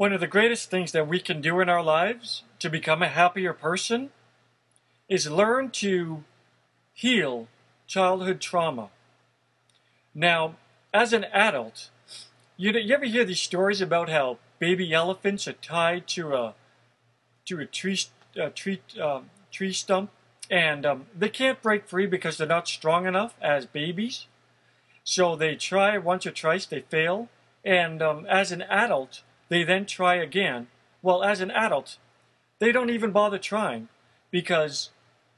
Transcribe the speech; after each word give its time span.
One 0.00 0.14
of 0.14 0.20
the 0.20 0.26
greatest 0.26 0.70
things 0.70 0.92
that 0.92 1.06
we 1.06 1.20
can 1.20 1.42
do 1.42 1.60
in 1.60 1.68
our 1.68 1.82
lives 1.82 2.42
to 2.60 2.70
become 2.70 3.02
a 3.02 3.08
happier 3.08 3.52
person 3.52 4.08
is 5.10 5.30
learn 5.30 5.68
to 5.72 6.24
heal 6.94 7.48
childhood 7.86 8.40
trauma. 8.40 8.88
Now, 10.14 10.54
as 10.94 11.12
an 11.12 11.24
adult, 11.24 11.90
you, 12.56 12.72
you 12.72 12.94
ever 12.94 13.04
hear 13.04 13.26
these 13.26 13.42
stories 13.42 13.82
about 13.82 14.08
how 14.08 14.38
baby 14.58 14.90
elephants 14.94 15.46
are 15.46 15.52
tied 15.52 16.08
to 16.14 16.34
a 16.34 16.54
to 17.44 17.60
a 17.60 17.66
tree 17.66 17.98
a 18.36 18.48
tree 18.48 18.80
um, 18.98 19.28
tree 19.52 19.74
stump, 19.74 20.12
and 20.50 20.86
um, 20.86 21.06
they 21.14 21.28
can't 21.28 21.60
break 21.60 21.86
free 21.86 22.06
because 22.06 22.38
they're 22.38 22.46
not 22.46 22.68
strong 22.68 23.06
enough 23.06 23.34
as 23.42 23.66
babies. 23.66 24.28
So 25.04 25.36
they 25.36 25.56
try 25.56 25.98
once 25.98 26.24
or 26.24 26.30
twice, 26.30 26.64
they 26.64 26.80
fail, 26.80 27.28
and 27.62 28.00
um, 28.00 28.24
as 28.24 28.50
an 28.50 28.62
adult, 28.62 29.20
they 29.50 29.64
then 29.64 29.84
try 29.84 30.14
again. 30.14 30.68
Well, 31.02 31.22
as 31.22 31.42
an 31.42 31.50
adult, 31.50 31.98
they 32.58 32.72
don't 32.72 32.88
even 32.88 33.10
bother 33.10 33.38
trying 33.38 33.88
because 34.30 34.90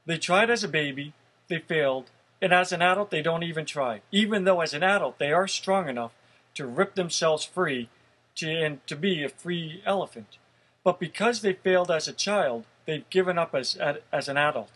they 0.05 0.17
tried 0.17 0.49
as 0.49 0.63
a 0.63 0.69
baby, 0.69 1.13
they 1.49 1.59
failed, 1.59 2.11
and 2.41 2.53
as 2.53 2.71
an 2.71 2.81
adult, 2.81 3.09
they 3.09 3.21
don't 3.21 3.43
even 3.43 3.65
try. 3.65 4.01
Even 4.11 4.45
though 4.45 4.61
as 4.61 4.73
an 4.73 4.83
adult, 4.83 5.19
they 5.19 5.31
are 5.31 5.47
strong 5.47 5.89
enough 5.89 6.11
to 6.55 6.65
rip 6.65 6.95
themselves 6.95 7.43
free 7.43 7.89
to, 8.35 8.49
and 8.49 8.85
to 8.87 8.95
be 8.95 9.23
a 9.23 9.29
free 9.29 9.81
elephant. 9.85 10.37
But 10.83 10.99
because 10.99 11.41
they 11.41 11.53
failed 11.53 11.89
as 11.89 12.07
a 12.07 12.13
child, 12.13 12.65
they've 12.85 13.09
given 13.09 13.37
up 13.37 13.55
as, 13.55 13.77
as 14.11 14.27
an 14.27 14.37
adult. 14.37 14.71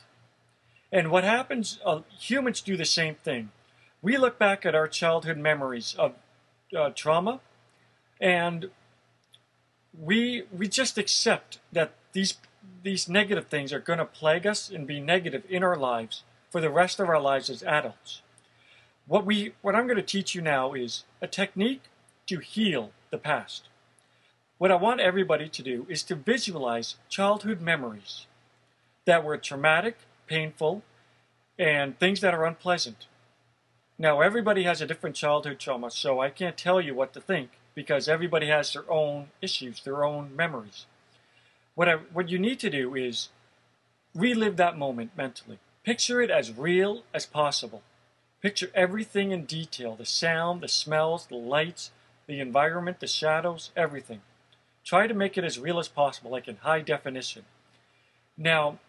And 0.92 1.12
what 1.12 1.26
happens, 1.26 1.80
uh, 1.86 2.02
humans 2.18 2.62
do 2.62 2.78
the 2.78 2.86
same 2.86 3.16
thing. 3.16 3.52
We 4.02 4.18
look 4.18 4.40
back 4.40 4.66
at 4.66 4.76
our 4.76 4.88
childhood 4.88 5.38
memories 5.38 5.96
of 6.00 6.14
uh, 6.76 6.92
trauma, 6.96 7.42
and 8.22 8.70
we 10.02 10.44
we 10.56 10.68
just 10.68 10.98
accept 10.98 11.60
that 11.72 11.94
these 12.14 12.36
these 12.84 13.10
negative 13.10 13.48
things 13.48 13.74
are 13.74 13.80
going 13.80 14.00
to 14.00 14.06
plague 14.06 14.46
us 14.46 14.70
and 14.70 14.88
be 14.88 15.00
negative 15.00 15.44
in 15.50 15.64
our 15.64 15.76
lives 15.76 16.24
for 16.50 16.62
the 16.62 16.70
rest 16.70 17.00
of 17.00 17.10
our 17.10 17.20
lives 17.20 17.50
as 17.50 17.64
adults. 17.64 18.22
What 19.08 19.26
we 19.26 19.54
what 19.62 19.76
I'm 19.76 19.88
going 19.88 19.98
to 19.98 20.04
teach 20.04 20.36
you 20.36 20.42
now 20.42 20.74
is 20.74 21.04
a 21.22 21.28
technique 21.28 21.84
to 22.28 22.40
heal 22.40 22.92
the 23.10 23.18
past. 23.18 23.70
What 24.58 24.72
I 24.72 24.76
want 24.76 25.00
everybody 25.00 25.50
to 25.50 25.62
do 25.62 25.86
is 25.88 26.04
to 26.04 26.16
visualize 26.16 26.96
childhood 27.10 27.62
memories 27.62 28.26
that 29.06 29.24
were 29.24 29.38
traumatic, 29.38 29.98
painful, 30.26 30.82
and 31.58 31.98
things 31.98 32.22
that 32.22 32.34
are 32.34 32.46
unpleasant. 32.46 33.08
Now, 34.00 34.22
everybody 34.22 34.64
has 34.64 34.82
a 34.82 34.86
different 34.86 35.16
childhood 35.16 35.60
trauma, 35.60 35.90
so 35.90 36.20
I 36.20 36.30
can't 36.30 36.58
tell 36.58 36.82
you 36.82 36.94
what 36.94 37.14
to 37.14 37.22
think 37.22 37.52
because 37.78 38.10
everybody 38.10 38.48
has 38.48 38.74
their 38.74 38.92
own 38.92 39.28
issues, 39.40 39.84
their 39.84 40.04
own 40.04 40.36
memories. 40.36 40.88
What, 41.76 41.88
I, 41.88 41.98
what 42.12 42.28
you 42.28 42.40
need 42.40 42.60
to 42.62 42.72
do 42.72 42.96
is 42.96 43.30
relive 44.16 44.58
that 44.58 44.80
moment 44.80 45.12
mentally. 45.16 45.60
Picture 45.84 46.20
it 46.20 46.32
as 46.32 46.52
real 46.52 47.04
as 47.14 47.28
possible. 47.28 47.84
Picture 48.42 48.72
everything 48.74 49.30
in 49.30 49.46
detail 49.46 49.96
the 49.96 50.08
sound, 50.08 50.62
the 50.62 50.68
smells, 50.68 51.28
the 51.28 51.36
lights, 51.36 51.92
the 52.26 52.40
environment, 52.40 53.00
the 53.00 53.06
shadows, 53.06 53.70
everything. 53.78 54.22
Try 54.84 55.06
to 55.06 55.14
make 55.14 55.38
it 55.38 55.44
as 55.44 55.60
real 55.60 55.78
as 55.78 55.88
possible, 55.88 56.32
like 56.32 56.48
in 56.48 56.56
high 56.56 56.82
definition. 56.82 57.46
Now, 58.36 58.80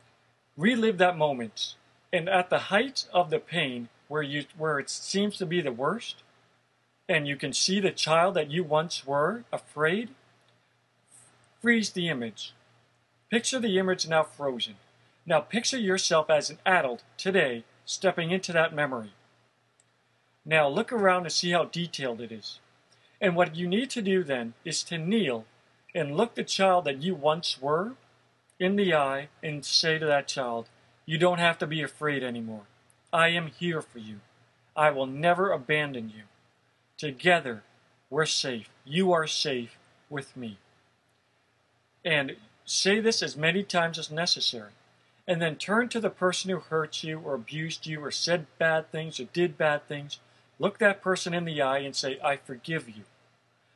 relive 0.57 0.97
that 0.97 1.19
moment. 1.19 1.75
And 2.11 2.27
at 2.27 2.49
the 2.49 2.71
height 2.73 3.05
of 3.13 3.29
the 3.29 3.39
pain, 3.39 3.91
where 4.09 4.23
you 4.23 4.47
where 4.57 4.79
it 4.79 4.89
seems 4.89 5.37
to 5.37 5.45
be 5.45 5.61
the 5.61 5.73
worst, 5.73 6.23
and 7.09 7.27
you 7.27 7.37
can 7.37 7.53
see 7.53 7.81
the 7.81 7.91
child 7.91 8.35
that 8.35 8.51
you 8.51 8.63
once 8.63 9.07
were 9.07 9.45
afraid, 9.53 10.11
freeze 11.61 11.91
the 11.91 12.09
image. 12.09 12.53
Picture 13.31 13.59
the 13.59 13.79
image 13.79 14.07
now 14.07 14.23
frozen. 14.23 14.77
Now 15.27 15.41
picture 15.41 15.79
yourself 15.79 16.31
as 16.31 16.51
an 16.51 16.59
adult 16.67 17.03
today 17.17 17.65
stepping 17.85 18.31
into 18.31 18.53
that 18.53 18.75
memory. 18.75 19.13
Now 20.45 20.69
look 20.69 20.93
around 20.93 21.25
and 21.25 21.33
see 21.33 21.51
how 21.51 21.65
detailed 21.65 22.21
it 22.21 22.33
is. 22.33 22.59
And 23.21 23.35
what 23.35 23.57
you 23.57 23.67
need 23.67 23.91
to 23.91 24.03
do 24.03 24.23
then 24.23 24.55
is 24.65 24.83
to 24.85 24.99
kneel 24.99 25.45
and 25.95 26.17
look 26.17 26.35
the 26.35 26.45
child 26.45 26.85
that 26.85 27.03
you 27.03 27.15
once 27.15 27.61
were 27.61 27.93
in 28.61 28.77
the 28.77 28.95
eye 28.95 29.29
and 29.43 29.65
say 29.65 29.99
to 29.99 30.07
that 30.07 30.29
child, 30.29 30.69
You 31.07 31.19
don't 31.19 31.39
have 31.39 31.59
to 31.59 31.67
be 31.67 31.83
afraid 31.83 32.23
anymore. 32.23 32.63
I 33.13 33.29
am 33.29 33.49
here 33.49 33.81
for 33.81 33.99
you. 33.99 34.21
I 34.77 34.91
will 34.91 35.07
never 35.07 35.51
abandon 35.51 36.13
you. 36.15 36.25
Together, 36.99 37.63
we're 38.11 38.27
safe. 38.27 38.69
You 38.85 39.13
are 39.13 39.27
safe 39.27 39.79
with 40.11 40.37
me. 40.37 40.59
And 42.05 42.37
say 42.65 43.01
this 43.01 43.23
as 43.23 43.37
many 43.37 43.63
times 43.63 43.99
as 43.99 44.11
necessary. 44.11 44.73
And 45.27 45.41
then 45.41 45.57
turn 45.57 45.89
to 45.91 46.01
the 46.01 46.11
person 46.11 46.51
who 46.51 46.59
hurt 46.59 47.05
you 47.05 47.21
or 47.21 47.35
abused 47.35 47.87
you 47.87 48.05
or 48.05 48.11
said 48.11 48.47
bad 48.59 48.91
things 48.91 49.21
or 49.21 49.25
did 49.25 49.57
bad 49.57 49.87
things. 49.87 50.19
Look 50.59 50.79
that 50.79 51.03
person 51.03 51.35
in 51.35 51.45
the 51.45 51.63
eye 51.63 51.79
and 51.79 51.95
say, 51.95 52.19
I 52.25 52.37
forgive 52.37 52.89
you. 52.89 53.05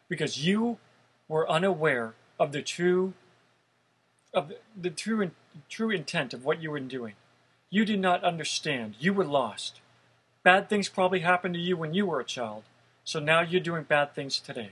Because 0.08 0.44
you 0.44 0.78
were 1.28 1.48
unaware 1.48 2.14
of 2.40 2.52
the 2.52 2.62
true 2.62 3.14
of 4.34 4.52
the, 4.80 4.90
true 4.90 5.30
true 5.68 5.90
intent 5.90 6.32
of 6.32 6.44
what 6.44 6.62
you 6.62 6.70
were 6.70 6.80
doing. 6.80 7.14
You 7.70 7.84
did 7.84 8.00
not 8.00 8.24
understand. 8.24 8.96
You 8.98 9.12
were 9.12 9.24
lost. 9.24 9.80
Bad 10.42 10.68
things 10.68 10.88
probably 10.88 11.20
happened 11.20 11.54
to 11.54 11.60
you 11.60 11.76
when 11.76 11.94
you 11.94 12.06
were 12.06 12.18
a 12.18 12.24
child, 12.24 12.64
so 13.04 13.20
now 13.20 13.40
you're 13.40 13.60
doing 13.60 13.84
bad 13.84 14.14
things 14.14 14.40
today. 14.40 14.70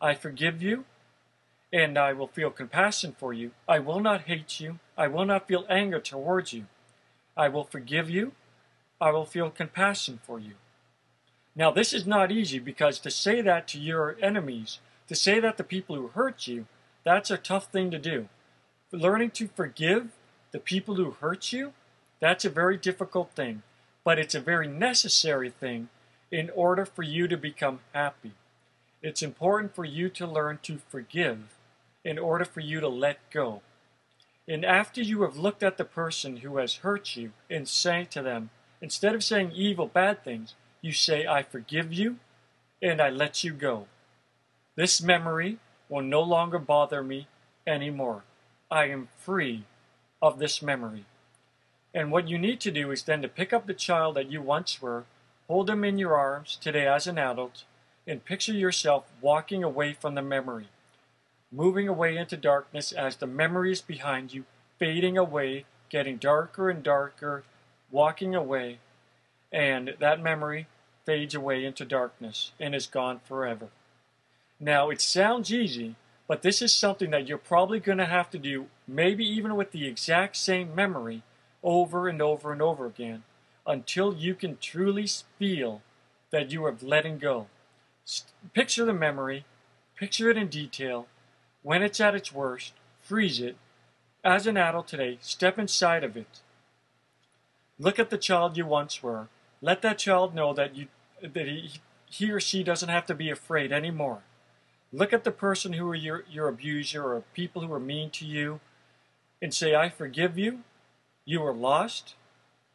I 0.00 0.14
forgive 0.14 0.62
you, 0.62 0.84
and 1.72 1.98
I 1.98 2.12
will 2.12 2.26
feel 2.26 2.50
compassion 2.50 3.14
for 3.18 3.32
you. 3.32 3.52
I 3.68 3.78
will 3.78 4.00
not 4.00 4.22
hate 4.22 4.60
you. 4.60 4.78
I 4.96 5.08
will 5.08 5.24
not 5.24 5.48
feel 5.48 5.66
anger 5.68 6.00
towards 6.00 6.52
you. 6.52 6.66
I 7.36 7.48
will 7.48 7.64
forgive 7.64 8.10
you. 8.10 8.32
I 9.00 9.10
will 9.10 9.24
feel 9.24 9.50
compassion 9.50 10.20
for 10.22 10.38
you. 10.38 10.54
Now, 11.54 11.70
this 11.70 11.92
is 11.92 12.06
not 12.06 12.32
easy 12.32 12.58
because 12.58 12.98
to 13.00 13.10
say 13.10 13.40
that 13.42 13.68
to 13.68 13.78
your 13.78 14.16
enemies, 14.22 14.78
to 15.08 15.14
say 15.14 15.40
that 15.40 15.56
to 15.56 15.64
people 15.64 15.96
who 15.96 16.08
hurt 16.08 16.46
you, 16.46 16.66
that's 17.04 17.30
a 17.30 17.36
tough 17.36 17.66
thing 17.66 17.90
to 17.90 17.98
do. 17.98 18.28
Learning 18.90 19.30
to 19.32 19.48
forgive 19.48 20.08
the 20.52 20.58
people 20.58 20.96
who 20.96 21.12
hurt 21.12 21.52
you 21.52 21.72
that's 22.22 22.44
a 22.44 22.50
very 22.50 22.76
difficult 22.76 23.32
thing, 23.32 23.64
but 24.04 24.16
it's 24.16 24.36
a 24.36 24.40
very 24.40 24.68
necessary 24.68 25.50
thing 25.50 25.88
in 26.32 26.50
order 26.50 26.86
for 26.86 27.02
you 27.02 27.28
to 27.28 27.36
become 27.36 27.80
happy. 27.92 28.32
It's 29.02 29.22
important 29.22 29.74
for 29.74 29.84
you 29.84 30.08
to 30.08 30.26
learn 30.26 30.58
to 30.62 30.78
forgive 30.88 31.58
in 32.04 32.18
order 32.18 32.44
for 32.44 32.60
you 32.60 32.80
to 32.80 32.88
let 32.88 33.18
go. 33.30 33.60
And 34.48 34.64
after 34.64 35.02
you 35.02 35.22
have 35.22 35.36
looked 35.36 35.62
at 35.62 35.76
the 35.76 35.84
person 35.84 36.38
who 36.38 36.56
has 36.56 36.76
hurt 36.76 37.14
you 37.14 37.32
and 37.50 37.68
say 37.68 38.06
to 38.10 38.22
them, 38.22 38.50
instead 38.80 39.14
of 39.14 39.22
saying 39.22 39.52
evil, 39.52 39.86
bad 39.86 40.24
things, 40.24 40.54
you 40.80 40.92
say, 40.92 41.26
I 41.26 41.42
forgive 41.42 41.92
you 41.92 42.16
and 42.80 43.00
I 43.00 43.10
let 43.10 43.44
you 43.44 43.52
go. 43.52 43.86
This 44.74 45.02
memory 45.02 45.58
will 45.88 46.02
no 46.02 46.22
longer 46.22 46.58
bother 46.58 47.02
me 47.02 47.28
anymore. 47.66 48.24
I 48.70 48.86
am 48.86 49.08
free 49.18 49.64
of 50.20 50.38
this 50.38 50.62
memory. 50.62 51.04
And 51.94 52.10
what 52.10 52.28
you 52.28 52.38
need 52.38 52.60
to 52.60 52.70
do 52.70 52.90
is 52.90 53.02
then 53.02 53.20
to 53.22 53.28
pick 53.28 53.52
up 53.52 53.66
the 53.66 53.74
child 53.74 54.16
that 54.16 54.30
you 54.30 54.40
once 54.40 54.80
were, 54.80 55.04
hold 55.52 55.68
him 55.68 55.84
in 55.84 55.98
your 55.98 56.16
arms 56.16 56.56
today 56.62 56.86
as 56.86 57.06
an 57.06 57.18
adult, 57.18 57.64
and 58.06 58.24
picture 58.24 58.54
yourself 58.54 59.04
walking 59.20 59.62
away 59.62 59.92
from 59.92 60.14
the 60.14 60.22
memory, 60.22 60.68
moving 61.52 61.86
away 61.86 62.16
into 62.16 62.38
darkness 62.38 62.90
as 62.90 63.16
the 63.16 63.26
memory 63.26 63.70
is 63.70 63.82
behind 63.82 64.32
you, 64.32 64.46
fading 64.78 65.18
away, 65.18 65.66
getting 65.90 66.16
darker 66.16 66.70
and 66.70 66.82
darker, 66.82 67.44
walking 67.90 68.34
away, 68.34 68.78
and 69.52 69.94
that 69.98 70.22
memory 70.22 70.68
fades 71.04 71.34
away 71.34 71.66
into 71.66 71.84
darkness 71.84 72.52
and 72.58 72.74
is 72.74 72.86
gone 72.86 73.20
forever. 73.22 73.68
Now, 74.58 74.88
it 74.88 75.02
sounds 75.02 75.52
easy, 75.52 75.96
but 76.26 76.40
this 76.40 76.62
is 76.62 76.72
something 76.72 77.10
that 77.10 77.28
you're 77.28 77.36
probably 77.36 77.78
going 77.78 77.98
to 77.98 78.06
have 78.06 78.30
to 78.30 78.38
do, 78.38 78.68
maybe 78.88 79.26
even 79.26 79.54
with 79.56 79.72
the 79.72 79.86
exact 79.86 80.36
same 80.36 80.74
memory 80.74 81.20
over 81.62 82.08
and 82.08 82.22
over 82.22 82.52
and 82.52 82.62
over 82.62 82.86
again 82.86 83.24
until 83.66 84.14
you 84.14 84.34
can 84.34 84.56
truly 84.58 85.06
feel 85.38 85.82
that 86.30 86.50
you 86.50 86.64
are 86.64 86.76
letting 86.80 87.18
go. 87.18 87.46
Picture 88.52 88.84
the 88.84 88.92
memory, 88.92 89.44
picture 89.96 90.30
it 90.30 90.36
in 90.36 90.48
detail. 90.48 91.06
When 91.62 91.82
it's 91.82 92.00
at 92.00 92.14
its 92.14 92.32
worst, 92.32 92.72
freeze 93.00 93.40
it. 93.40 93.56
As 94.24 94.46
an 94.46 94.56
adult 94.56 94.88
today, 94.88 95.18
step 95.20 95.58
inside 95.58 96.04
of 96.04 96.16
it. 96.16 96.40
Look 97.78 97.98
at 97.98 98.10
the 98.10 98.18
child 98.18 98.56
you 98.56 98.66
once 98.66 99.02
were. 99.02 99.28
Let 99.60 99.82
that 99.82 99.98
child 99.98 100.34
know 100.34 100.52
that 100.54 100.76
you 100.76 100.88
that 101.22 101.46
he, 101.46 101.70
he 102.06 102.30
or 102.30 102.40
she 102.40 102.64
doesn't 102.64 102.88
have 102.88 103.06
to 103.06 103.14
be 103.14 103.30
afraid 103.30 103.70
anymore. 103.70 104.22
Look 104.92 105.12
at 105.12 105.24
the 105.24 105.30
person 105.30 105.72
who 105.74 105.88
are 105.88 105.94
your, 105.94 106.24
your 106.28 106.48
abuser 106.48 107.04
or 107.04 107.22
people 107.32 107.62
who 107.62 107.72
are 107.72 107.80
mean 107.80 108.10
to 108.10 108.26
you 108.26 108.60
and 109.40 109.54
say, 109.54 109.74
I 109.74 109.88
forgive 109.88 110.36
you 110.36 110.64
you 111.24 111.40
were 111.40 111.54
lost. 111.54 112.14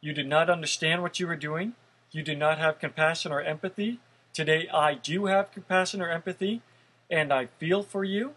You 0.00 0.12
did 0.12 0.28
not 0.28 0.48
understand 0.48 1.02
what 1.02 1.18
you 1.18 1.26
were 1.26 1.36
doing. 1.36 1.74
You 2.12 2.22
did 2.22 2.38
not 2.38 2.58
have 2.58 2.78
compassion 2.78 3.32
or 3.32 3.40
empathy. 3.40 3.98
Today, 4.32 4.68
I 4.72 4.94
do 4.94 5.26
have 5.26 5.52
compassion 5.52 6.00
or 6.00 6.08
empathy, 6.08 6.62
and 7.10 7.32
I 7.32 7.46
feel 7.46 7.82
for 7.82 8.04
you, 8.04 8.34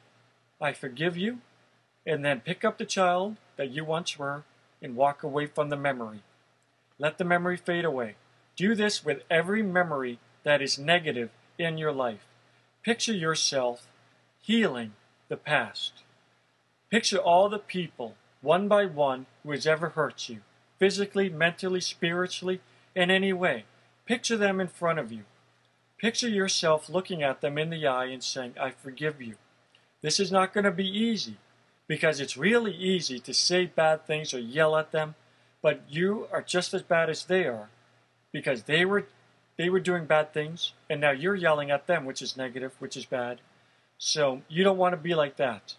I 0.60 0.74
forgive 0.74 1.16
you, 1.16 1.40
and 2.06 2.26
then 2.26 2.40
pick 2.40 2.66
up 2.66 2.78
the 2.78 2.86
child 2.86 3.38
that 3.58 3.70
you 3.70 3.86
once 3.86 4.18
were 4.18 4.44
and 4.82 4.96
walk 4.96 5.22
away 5.22 5.46
from 5.46 5.70
the 5.70 5.78
memory. 5.78 6.22
Let 6.98 7.18
the 7.18 7.24
memory 7.24 7.58
fade 7.58 7.86
away. 7.86 8.16
Do 8.56 8.74
this 8.76 9.06
with 9.06 9.24
every 9.30 9.62
memory 9.62 10.20
that 10.44 10.62
is 10.62 10.80
negative 10.80 11.30
in 11.58 11.78
your 11.78 11.92
life. 11.92 12.26
Picture 12.84 13.14
yourself 13.14 13.88
healing 14.42 14.94
the 15.30 15.38
past. 15.38 15.94
Picture 16.90 17.20
all 17.20 17.48
the 17.48 17.60
people, 17.60 18.16
one 18.42 18.68
by 18.68 18.86
one, 18.86 19.28
who 19.44 19.52
has 19.52 19.68
ever 19.68 19.90
hurt 19.90 20.28
you, 20.28 20.40
physically, 20.82 21.30
mentally, 21.30 21.80
spiritually, 21.80 22.60
in 22.96 23.12
any 23.12 23.32
way. 23.32 23.66
Picture 24.08 24.36
them 24.36 24.60
in 24.60 24.68
front 24.68 24.98
of 24.98 25.12
you. 25.12 25.22
Picture 26.00 26.28
yourself 26.28 26.90
looking 26.90 27.22
at 27.22 27.42
them 27.42 27.60
in 27.60 27.70
the 27.70 27.86
eye 27.86 28.06
and 28.06 28.24
saying, 28.24 28.56
I 28.60 28.72
forgive 28.72 29.22
you. 29.22 29.36
This 30.02 30.20
is 30.20 30.32
not 30.32 30.56
going 30.56 30.64
to 30.64 30.72
be 30.72 30.90
easy 30.90 31.38
because 31.86 32.20
it's 32.20 32.36
really 32.36 32.74
easy 32.74 33.20
to 33.20 33.32
say 33.32 33.68
bad 33.68 34.08
things 34.08 34.34
or 34.34 34.40
yell 34.40 34.76
at 34.76 34.92
them, 34.92 35.14
but 35.62 35.84
you 35.88 36.28
are 36.34 36.42
just 36.42 36.74
as 36.74 36.82
bad 36.82 37.12
as 37.12 37.26
they 37.26 37.46
are 37.46 37.70
because 38.32 38.64
they 38.64 38.84
were 38.84 39.06
they 39.58 39.70
were 39.70 39.80
doing 39.80 40.06
bad 40.06 40.34
things 40.34 40.74
and 40.90 41.00
now 41.00 41.12
you're 41.12 41.36
yelling 41.36 41.70
at 41.70 41.86
them 41.86 42.06
which 42.06 42.24
is 42.24 42.36
negative, 42.36 42.72
which 42.80 42.98
is 42.98 43.06
bad. 43.06 43.40
So 44.00 44.42
you 44.50 44.64
don't 44.64 44.80
want 44.80 44.94
to 44.94 44.98
be 44.98 45.14
like 45.14 45.36
that. 45.36 45.76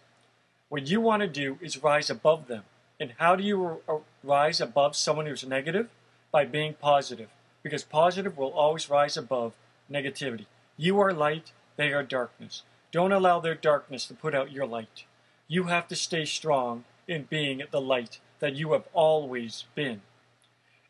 What 0.69 0.87
you 0.87 1.01
want 1.01 1.23
to 1.23 1.27
do 1.27 1.57
is 1.59 1.83
rise 1.83 2.09
above 2.09 2.47
them. 2.47 2.63
And 3.01 3.15
how 3.17 3.35
do 3.35 3.43
you 3.43 3.81
uh, 3.89 3.97
rise 4.23 4.61
above 4.61 4.95
someone 4.95 5.25
who's 5.25 5.45
negative? 5.45 5.89
By 6.31 6.45
being 6.45 6.73
positive. 6.73 7.29
Because 7.61 7.83
positive 7.83 8.37
will 8.37 8.51
always 8.51 8.89
rise 8.89 9.17
above 9.17 9.53
negativity. 9.91 10.45
You 10.77 10.99
are 10.99 11.13
light, 11.13 11.51
they 11.75 11.93
are 11.93 12.03
darkness. 12.03 12.63
Don't 12.91 13.11
allow 13.11 13.39
their 13.39 13.55
darkness 13.55 14.05
to 14.07 14.13
put 14.13 14.35
out 14.35 14.51
your 14.51 14.65
light. 14.65 15.05
You 15.47 15.65
have 15.65 15.87
to 15.87 15.95
stay 15.95 16.25
strong 16.25 16.83
in 17.07 17.23
being 17.23 17.63
the 17.71 17.81
light 17.81 18.19
that 18.39 18.55
you 18.55 18.73
have 18.73 18.87
always 18.93 19.65
been. 19.75 20.01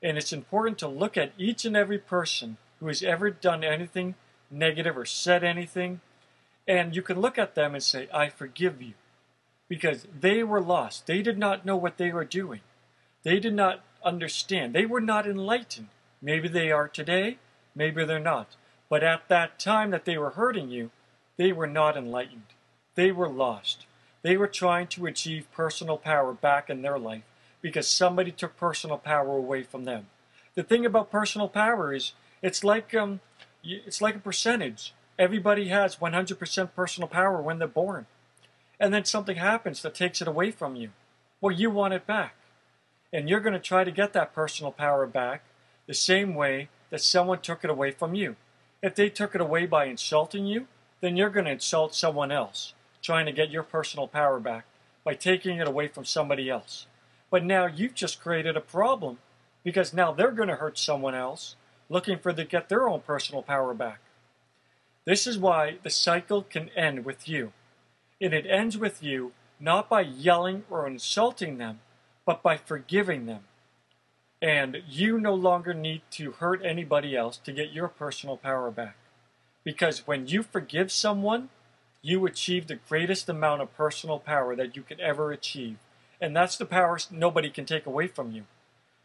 And 0.02 0.18
it's 0.18 0.34
important 0.34 0.78
to 0.80 0.88
look 0.88 1.18
at 1.18 1.34
each 1.38 1.66
and 1.66 1.78
every 1.78 1.98
person 1.98 2.58
who 2.80 2.88
has 2.88 3.02
ever 3.02 3.30
done 3.30 3.64
anything 3.64 4.16
negative 4.52 4.98
or 4.98 5.06
said 5.06 5.44
anything, 5.44 6.02
and 6.68 6.96
you 6.96 7.02
can 7.02 7.20
look 7.20 7.38
at 7.38 7.56
them 7.56 7.74
and 7.74 7.84
say, 7.84 8.08
I 8.14 8.30
forgive 8.30 8.82
you. 8.82 8.94
Because 9.70 10.06
they 10.20 10.44
were 10.44 10.62
lost. 10.62 11.08
They 11.08 11.22
did 11.22 11.38
not 11.38 11.66
know 11.66 11.78
what 11.78 11.98
they 11.98 12.12
were 12.12 12.26
doing. 12.26 12.62
They 13.24 13.40
did 13.40 13.54
not 13.54 13.84
understand. 14.04 14.74
They 14.74 14.86
were 14.86 15.02
not 15.02 15.28
enlightened. 15.28 15.88
Maybe 16.22 16.48
they 16.48 16.72
are 16.72 16.88
today, 16.88 17.38
maybe 17.76 18.06
they're 18.06 18.20
not. 18.20 18.56
But 18.90 19.04
at 19.04 19.28
that 19.30 19.60
time 19.60 19.92
that 19.92 20.06
they 20.06 20.18
were 20.18 20.32
hurting 20.32 20.70
you, 20.70 20.92
they 21.38 21.52
were 21.52 21.68
not 21.68 21.98
enlightened. 21.98 22.54
They 22.96 23.12
were 23.12 23.30
lost. 23.30 23.86
They 24.22 24.38
were 24.38 24.48
trying 24.48 24.88
to 24.88 25.06
achieve 25.06 25.52
personal 25.52 25.98
power 25.98 26.34
back 26.34 26.70
in 26.70 26.82
their 26.82 27.00
life 27.00 27.24
because 27.62 27.88
somebody 27.88 28.32
took 28.32 28.58
personal 28.58 28.98
power 28.98 29.36
away 29.36 29.64
from 29.64 29.86
them. 29.86 30.08
The 30.56 30.64
thing 30.64 30.86
about 30.86 31.12
personal 31.12 31.48
power 31.48 31.94
is 31.94 32.14
it's 32.42 32.64
like 32.64 32.94
um, 32.94 33.20
it's 33.64 34.02
like 34.02 34.16
a 34.16 34.20
percentage. 34.20 34.94
Everybody 35.18 35.70
has 35.70 35.98
100% 35.98 36.70
personal 36.76 37.08
power 37.08 37.42
when 37.42 37.60
they're 37.60 37.68
born. 37.68 38.06
And 38.80 38.94
then 38.94 39.06
something 39.06 39.38
happens 39.38 39.82
that 39.82 39.96
takes 39.96 40.22
it 40.22 40.28
away 40.28 40.52
from 40.52 40.76
you. 40.76 40.90
Well, 41.40 41.56
you 41.56 41.70
want 41.70 41.94
it 41.94 42.06
back. 42.06 42.36
And 43.14 43.30
you're 43.30 43.40
going 43.40 43.54
to 43.54 43.60
try 43.60 43.86
to 43.86 43.92
get 43.92 44.12
that 44.14 44.34
personal 44.34 44.72
power 44.72 45.08
back 45.08 45.44
the 45.88 45.94
same 45.94 46.34
way 46.34 46.68
that 46.90 47.02
someone 47.02 47.40
took 47.40 47.64
it 47.64 47.70
away 47.70 47.92
from 47.92 48.16
you. 48.16 48.36
If 48.82 48.96
they 48.96 49.10
took 49.10 49.36
it 49.36 49.42
away 49.42 49.66
by 49.68 49.86
insulting 49.86 50.46
you, 50.46 50.68
then 51.00 51.16
you're 51.16 51.30
going 51.30 51.46
to 51.46 51.52
insult 51.52 51.94
someone 51.94 52.32
else, 52.32 52.74
trying 53.02 53.26
to 53.28 53.32
get 53.32 53.52
your 53.52 53.64
personal 53.64 54.08
power 54.08 54.40
back 54.40 54.66
by 55.04 55.14
taking 55.14 55.60
it 55.60 55.68
away 55.68 55.88
from 55.88 56.06
somebody 56.06 56.50
else. 56.50 56.88
But 57.30 57.44
now 57.44 57.66
you've 57.68 57.94
just 57.94 58.22
created 58.22 58.58
a 58.58 58.62
problem 58.62 59.20
because 59.64 59.94
now 59.94 60.12
they're 60.12 60.32
going 60.32 60.50
to 60.50 60.56
hurt 60.56 60.78
someone 60.78 61.16
else 61.16 61.56
looking 61.90 62.18
for 62.18 62.34
to 62.34 62.44
get 62.44 62.70
their 62.70 62.88
own 62.90 63.02
personal 63.02 63.42
power 63.42 63.74
back. 63.74 64.00
This 65.06 65.28
is 65.28 65.38
why 65.38 65.78
the 65.84 65.90
cycle 65.90 66.42
can 66.42 66.70
end 66.70 67.06
with 67.06 67.28
you. 67.28 67.52
And 68.22 68.34
it 68.34 68.46
ends 68.48 68.78
with 68.78 69.04
you 69.04 69.34
not 69.60 69.90
by 69.90 70.02
yelling 70.02 70.64
or 70.70 70.88
insulting 70.88 71.58
them, 71.58 71.80
but 72.26 72.44
by 72.44 72.58
forgiving 72.58 73.26
them 73.26 73.44
and 74.44 74.84
you 74.90 75.18
no 75.18 75.34
longer 75.34 75.74
need 75.74 76.02
to 76.12 76.32
hurt 76.34 76.62
anybody 76.66 77.16
else 77.16 77.38
to 77.38 77.54
get 77.54 77.72
your 77.72 77.88
personal 77.88 78.36
power 78.36 78.70
back. 78.70 78.98
Because 79.64 80.06
when 80.06 80.28
you 80.28 80.44
forgive 80.44 80.92
someone, 80.92 81.48
you 82.02 82.26
achieve 82.26 82.68
the 82.68 82.76
greatest 82.76 83.30
amount 83.30 83.62
of 83.62 83.74
personal 83.74 84.20
power 84.20 84.54
that 84.58 84.76
you 84.76 84.82
could 84.82 85.00
ever 85.00 85.32
achieve. 85.32 85.78
And 86.20 86.36
that's 86.36 86.58
the 86.58 86.66
power 86.66 87.00
nobody 87.10 87.50
can 87.50 87.66
take 87.66 87.86
away 87.86 88.08
from 88.08 88.34
you. 88.34 88.44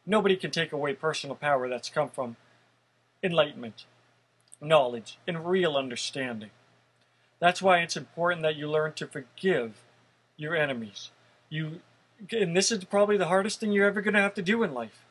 Nobody 0.05 0.35
can 0.35 0.51
take 0.51 0.73
away 0.73 0.95
personal 0.95 1.37
power 1.37 1.69
that's 1.69 1.89
come 1.89 2.09
from 2.09 2.37
enlightenment, 3.23 3.85
knowledge, 4.61 5.19
and 5.29 5.47
real 5.47 5.77
understanding. 5.77 6.51
That's 7.39 7.63
why 7.63 7.79
it's 7.79 7.97
important 7.97 8.43
that 8.43 8.57
you 8.57 8.69
learn 8.69 8.95
to 8.95 9.07
forgive 9.07 9.85
your 10.37 10.57
enemies. 10.57 11.13
You, 11.49 11.81
and 12.33 12.57
this 12.57 12.73
is 12.73 12.85
probably 12.85 13.17
the 13.17 13.29
hardest 13.29 13.61
thing 13.61 13.73
you're 13.73 13.87
ever 13.87 14.01
going 14.01 14.15
to 14.15 14.21
have 14.21 14.35
to 14.35 14.43
do 14.43 14.63
in 14.63 14.75
life 14.75 15.05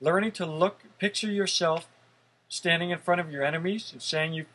learning 0.00 0.32
to 0.32 0.46
look, 0.46 0.82
picture 0.98 1.30
yourself 1.30 1.88
standing 2.48 2.90
in 2.90 2.98
front 2.98 3.20
of 3.20 3.30
your 3.30 3.44
enemies 3.44 3.90
and 3.92 4.02
saying 4.02 4.32
you, 4.32 4.46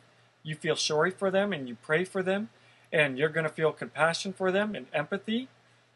you 0.42 0.54
feel 0.54 0.76
sorry 0.76 1.10
for 1.10 1.30
them 1.30 1.52
and 1.52 1.68
you 1.68 1.76
pray 1.82 2.04
for 2.04 2.22
them 2.22 2.48
and 2.92 3.18
you're 3.18 3.28
going 3.28 3.44
to 3.46 3.52
feel 3.52 3.72
compassion 3.72 4.32
for 4.32 4.50
them 4.52 4.74
and 4.74 4.86
empathy 4.92 5.48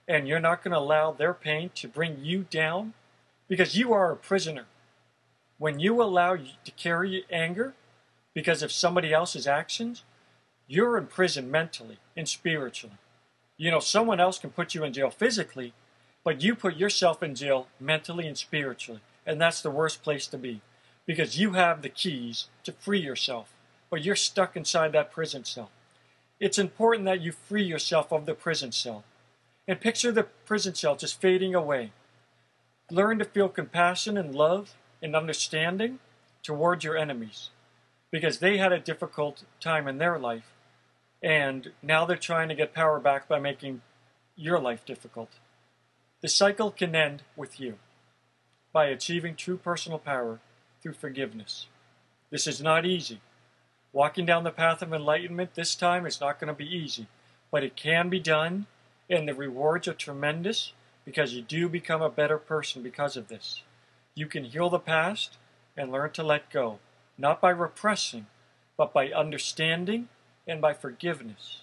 and 0.08 0.28
you're 0.28 0.40
not 0.40 0.62
going 0.62 0.72
to 0.72 0.78
allow 0.78 1.10
their 1.10 1.34
pain 1.34 1.70
to 1.74 1.88
bring 1.88 2.18
you 2.22 2.46
down 2.50 2.92
because 3.48 3.76
you 3.76 3.92
are 3.92 4.12
a 4.12 4.16
prisoner. 4.16 4.66
When 5.58 5.80
you 5.80 6.02
allow 6.02 6.34
you 6.34 6.52
to 6.64 6.70
carry 6.72 7.24
anger 7.30 7.74
because 8.34 8.62
of 8.62 8.70
somebody 8.70 9.12
else's 9.12 9.46
actions, 9.46 10.04
you're 10.66 10.98
in 10.98 11.06
prison 11.06 11.50
mentally 11.50 11.98
and 12.16 12.28
spiritually. 12.28 12.96
You 13.56 13.70
know, 13.70 13.80
someone 13.80 14.20
else 14.20 14.38
can 14.38 14.50
put 14.50 14.74
you 14.74 14.84
in 14.84 14.92
jail 14.92 15.10
physically, 15.10 15.72
but 16.26 16.42
you 16.42 16.56
put 16.56 16.74
yourself 16.74 17.22
in 17.22 17.36
jail 17.36 17.68
mentally 17.78 18.26
and 18.26 18.36
spiritually. 18.36 19.00
And 19.24 19.40
that's 19.40 19.62
the 19.62 19.70
worst 19.70 20.02
place 20.02 20.26
to 20.26 20.36
be 20.36 20.60
because 21.06 21.38
you 21.38 21.52
have 21.52 21.82
the 21.82 21.88
keys 21.88 22.48
to 22.64 22.72
free 22.72 22.98
yourself, 22.98 23.54
but 23.90 24.02
you're 24.02 24.16
stuck 24.16 24.56
inside 24.56 24.90
that 24.90 25.12
prison 25.12 25.44
cell. 25.44 25.70
It's 26.40 26.58
important 26.58 27.04
that 27.04 27.20
you 27.20 27.30
free 27.30 27.62
yourself 27.62 28.10
of 28.12 28.26
the 28.26 28.34
prison 28.34 28.72
cell. 28.72 29.04
And 29.68 29.80
picture 29.80 30.10
the 30.10 30.24
prison 30.24 30.74
cell 30.74 30.96
just 30.96 31.20
fading 31.20 31.54
away. 31.54 31.92
Learn 32.90 33.20
to 33.20 33.24
feel 33.24 33.48
compassion 33.48 34.16
and 34.16 34.34
love 34.34 34.74
and 35.00 35.14
understanding 35.14 36.00
toward 36.42 36.82
your 36.82 36.96
enemies 36.96 37.50
because 38.10 38.40
they 38.40 38.58
had 38.58 38.72
a 38.72 38.80
difficult 38.80 39.44
time 39.60 39.86
in 39.86 39.98
their 39.98 40.18
life 40.18 40.50
and 41.22 41.70
now 41.84 42.04
they're 42.04 42.16
trying 42.16 42.48
to 42.48 42.56
get 42.56 42.74
power 42.74 42.98
back 42.98 43.28
by 43.28 43.38
making 43.38 43.82
your 44.34 44.58
life 44.58 44.84
difficult. 44.84 45.30
The 46.26 46.30
cycle 46.30 46.72
can 46.72 46.96
end 46.96 47.22
with 47.36 47.60
you 47.60 47.78
by 48.72 48.86
achieving 48.86 49.36
true 49.36 49.56
personal 49.56 50.00
power 50.00 50.40
through 50.82 50.94
forgiveness. 50.94 51.68
This 52.30 52.48
is 52.48 52.60
not 52.60 52.84
easy. 52.84 53.20
Walking 53.92 54.26
down 54.26 54.42
the 54.42 54.50
path 54.50 54.82
of 54.82 54.92
enlightenment 54.92 55.54
this 55.54 55.76
time 55.76 56.04
is 56.04 56.20
not 56.20 56.40
going 56.40 56.48
to 56.48 56.52
be 56.52 56.66
easy, 56.66 57.06
but 57.52 57.62
it 57.62 57.76
can 57.76 58.08
be 58.08 58.18
done, 58.18 58.66
and 59.08 59.28
the 59.28 59.34
rewards 59.34 59.86
are 59.86 59.94
tremendous 59.94 60.72
because 61.04 61.32
you 61.32 61.42
do 61.42 61.68
become 61.68 62.02
a 62.02 62.10
better 62.10 62.38
person 62.38 62.82
because 62.82 63.16
of 63.16 63.28
this. 63.28 63.62
You 64.16 64.26
can 64.26 64.42
heal 64.42 64.68
the 64.68 64.80
past 64.80 65.38
and 65.76 65.92
learn 65.92 66.10
to 66.14 66.24
let 66.24 66.50
go, 66.50 66.80
not 67.16 67.40
by 67.40 67.50
repressing, 67.50 68.26
but 68.76 68.92
by 68.92 69.12
understanding 69.12 70.08
and 70.44 70.60
by 70.60 70.74
forgiveness. 70.74 71.60